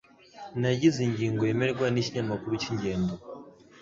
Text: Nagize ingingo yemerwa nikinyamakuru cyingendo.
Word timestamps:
Nagize 0.59 0.99
ingingo 1.07 1.41
yemerwa 1.49 1.85
nikinyamakuru 1.89 2.53
cyingendo. 2.61 3.13